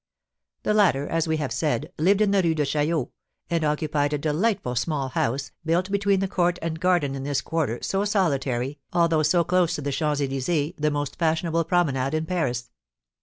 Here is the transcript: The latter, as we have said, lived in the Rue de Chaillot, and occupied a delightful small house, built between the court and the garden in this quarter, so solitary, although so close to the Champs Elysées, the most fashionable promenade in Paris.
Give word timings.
The 0.63 0.73
latter, 0.73 1.07
as 1.07 1.27
we 1.27 1.37
have 1.37 1.51
said, 1.51 1.91
lived 1.99 2.21
in 2.21 2.31
the 2.31 2.41
Rue 2.41 2.55
de 2.55 2.65
Chaillot, 2.65 3.09
and 3.51 3.63
occupied 3.63 4.13
a 4.13 4.17
delightful 4.17 4.75
small 4.75 5.09
house, 5.09 5.51
built 5.63 5.91
between 5.91 6.21
the 6.21 6.27
court 6.27 6.57
and 6.63 6.75
the 6.75 6.79
garden 6.79 7.13
in 7.13 7.21
this 7.21 7.39
quarter, 7.39 7.77
so 7.83 8.03
solitary, 8.03 8.79
although 8.91 9.21
so 9.21 9.43
close 9.43 9.75
to 9.75 9.81
the 9.83 9.91
Champs 9.91 10.19
Elysées, 10.19 10.73
the 10.75 10.89
most 10.89 11.17
fashionable 11.19 11.65
promenade 11.65 12.15
in 12.15 12.25
Paris. 12.25 12.71